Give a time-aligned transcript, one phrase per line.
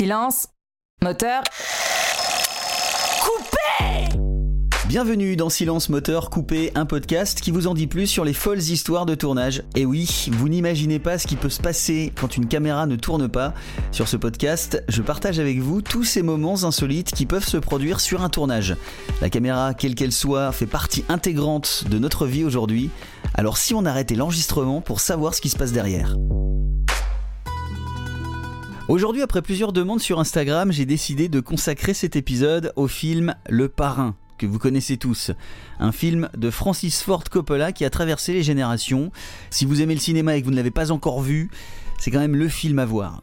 [0.00, 0.46] Silence.
[1.02, 1.42] Moteur.
[3.20, 4.16] Coupé
[4.88, 8.60] Bienvenue dans Silence Moteur Coupé, un podcast qui vous en dit plus sur les folles
[8.60, 9.62] histoires de tournage.
[9.76, 13.28] Et oui, vous n'imaginez pas ce qui peut se passer quand une caméra ne tourne
[13.28, 13.52] pas.
[13.92, 18.00] Sur ce podcast, je partage avec vous tous ces moments insolites qui peuvent se produire
[18.00, 18.76] sur un tournage.
[19.20, 22.88] La caméra, quelle qu'elle soit, fait partie intégrante de notre vie aujourd'hui.
[23.34, 26.16] Alors si on arrêtait l'enregistrement pour savoir ce qui se passe derrière.
[28.90, 33.68] Aujourd'hui, après plusieurs demandes sur Instagram, j'ai décidé de consacrer cet épisode au film Le
[33.68, 35.30] Parrain, que vous connaissez tous.
[35.78, 39.12] Un film de Francis Ford Coppola qui a traversé les générations.
[39.50, 41.52] Si vous aimez le cinéma et que vous ne l'avez pas encore vu,
[42.00, 43.22] c'est quand même le film à voir.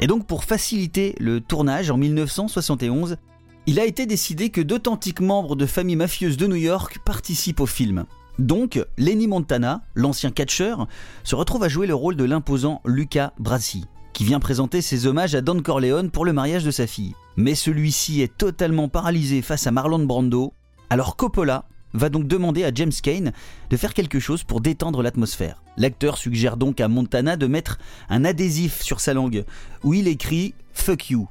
[0.00, 3.18] Et donc pour faciliter le tournage en 1971,
[3.66, 7.66] il a été décidé que d'authentiques membres de familles mafieuses de New York participent au
[7.66, 8.06] film.
[8.38, 10.88] Donc, Lenny Montana, l'ancien catcheur,
[11.22, 15.34] se retrouve à jouer le rôle de l'imposant Luca Brasi, qui vient présenter ses hommages
[15.34, 17.14] à Don Corleone pour le mariage de sa fille.
[17.36, 20.52] Mais celui-ci est totalement paralysé face à Marlon Brando,
[20.90, 23.32] alors Coppola va donc demander à James Kane
[23.70, 25.62] de faire quelque chose pour détendre l'atmosphère.
[25.76, 29.44] L'acteur suggère donc à Montana de mettre un adhésif sur sa langue,
[29.84, 31.28] où il écrit Fuck you,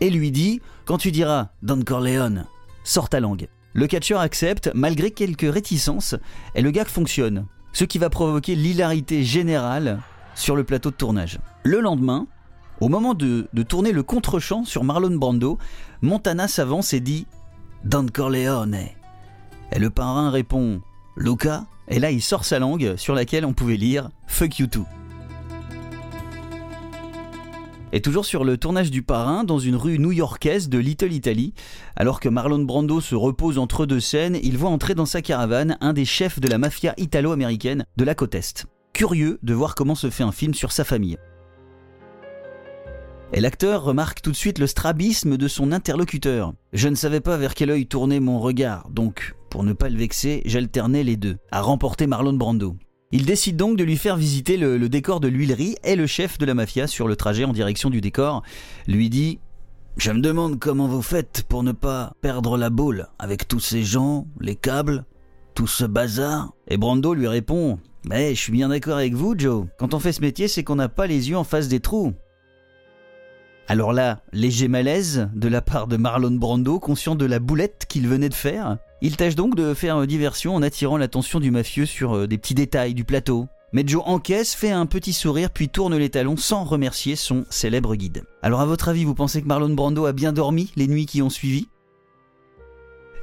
[0.00, 2.46] et lui dit Quand tu diras Don Corleone,
[2.82, 3.48] sors ta langue.
[3.74, 6.14] Le catcheur accepte malgré quelques réticences
[6.54, 10.00] et le gag fonctionne, ce qui va provoquer l'hilarité générale
[10.36, 11.40] sur le plateau de tournage.
[11.64, 12.28] Le lendemain,
[12.80, 15.58] au moment de, de tourner le contre-champ sur Marlon Brando,
[16.02, 17.26] Montana s'avance et dit
[17.84, 18.76] Don Corleone.
[19.72, 20.80] Et le parrain répond
[21.16, 21.64] Luca.
[21.88, 24.86] Et là, il sort sa langue sur laquelle on pouvait lire Fuck you too.
[27.94, 31.54] Et toujours sur le tournage du parrain, dans une rue new-yorkaise de Little Italy,
[31.94, 35.78] alors que Marlon Brando se repose entre deux scènes, il voit entrer dans sa caravane
[35.80, 38.66] un des chefs de la mafia italo-américaine de la côte Est.
[38.94, 41.18] Curieux de voir comment se fait un film sur sa famille.
[43.32, 46.52] Et l'acteur remarque tout de suite le strabisme de son interlocuteur.
[46.72, 49.98] Je ne savais pas vers quel œil tournait mon regard, donc, pour ne pas le
[49.98, 52.74] vexer, j'alternais les deux, à remporter Marlon Brando.
[53.16, 56.44] Il décide donc de lui faire visiter le, décor de l'huilerie et le chef de
[56.44, 58.42] la mafia sur le trajet en direction du décor
[58.88, 59.38] lui dit
[59.96, 63.84] Je me demande comment vous faites pour ne pas perdre la boule avec tous ces
[63.84, 65.04] gens, les câbles,
[65.54, 66.54] tout ce bazar.
[66.66, 69.66] Et Brando lui répond Mais je suis bien d'accord avec vous, Joe.
[69.78, 72.14] Quand on fait ce métier, c'est qu'on n'a pas les yeux en face des trous.
[73.66, 78.06] Alors là, léger malaise de la part de Marlon Brando, conscient de la boulette qu'il
[78.06, 78.76] venait de faire.
[79.00, 82.94] Il tâche donc de faire diversion en attirant l'attention du mafieux sur des petits détails
[82.94, 83.46] du plateau.
[83.72, 87.96] Mais Joe encaisse, fait un petit sourire puis tourne les talons sans remercier son célèbre
[87.96, 88.24] guide.
[88.42, 91.22] Alors à votre avis, vous pensez que Marlon Brando a bien dormi les nuits qui
[91.22, 91.66] ont suivi?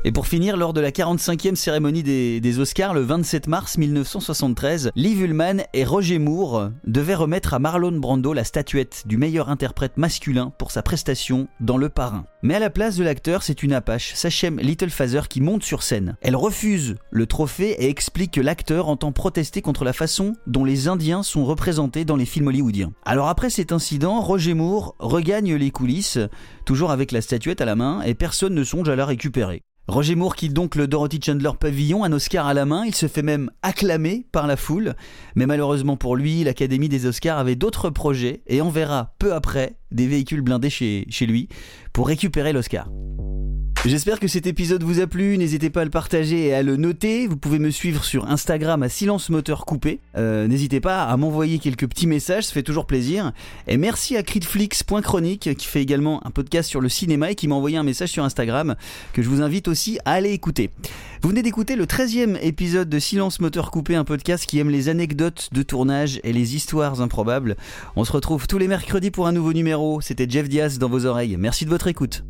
[0.03, 5.22] Et pour finir, lors de la 45e cérémonie des, Oscars, le 27 mars 1973, Liv
[5.22, 10.53] Ullmann et Roger Moore devaient remettre à Marlon Brando la statuette du meilleur interprète masculin
[10.57, 12.25] pour sa prestation dans Le Parrain.
[12.41, 16.17] Mais à la place de l'acteur, c'est une apache, Sachem Littlefather, qui monte sur scène.
[16.22, 20.88] Elle refuse le trophée et explique que l'acteur entend protester contre la façon dont les
[20.88, 22.91] Indiens sont représentés dans les films hollywoodiens.
[23.06, 26.17] Alors après cet incident, Roger Moore regagne les coulisses,
[26.66, 29.61] toujours avec la statuette à la main, et personne ne songe à la récupérer.
[29.87, 33.07] Roger Moore quitte donc le Dorothy Chandler Pavillon, un Oscar à la main, il se
[33.07, 34.95] fait même acclamer par la foule,
[35.35, 40.07] mais malheureusement pour lui, l'Académie des Oscars avait d'autres projets et enverra peu après des
[40.07, 41.49] véhicules blindés chez, chez lui
[41.93, 42.87] pour récupérer l'Oscar.
[43.83, 46.77] J'espère que cet épisode vous a plu, n'hésitez pas à le partager et à le
[46.77, 51.17] noter, vous pouvez me suivre sur Instagram à silence moteur coupé, euh, n'hésitez pas à
[51.17, 53.31] m'envoyer quelques petits messages, ça fait toujours plaisir,
[53.67, 57.55] et merci à Critflix.chronique qui fait également un podcast sur le cinéma et qui m'a
[57.55, 58.75] envoyé un message sur Instagram
[59.13, 60.69] que je vous invite aussi à aller écouter.
[61.23, 64.89] Vous venez d'écouter le 13e épisode de Silence Moteur Coupé, un podcast qui aime les
[64.89, 67.57] anecdotes de tournage et les histoires improbables.
[67.95, 71.07] On se retrouve tous les mercredis pour un nouveau numéro, c'était Jeff Diaz dans vos
[71.07, 72.23] oreilles, merci de votre écoute.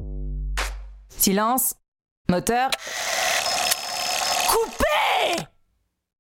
[1.21, 1.75] Silence.
[2.29, 2.71] Moteur.